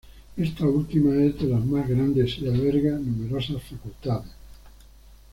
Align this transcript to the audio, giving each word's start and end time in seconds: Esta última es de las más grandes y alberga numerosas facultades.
Esta 0.35 0.65
última 0.65 1.13
es 1.23 1.37
de 1.39 1.45
las 1.47 1.63
más 1.63 1.87
grandes 1.87 2.39
y 2.39 2.47
alberga 2.47 2.97
numerosas 2.97 3.61
facultades. 3.61 4.31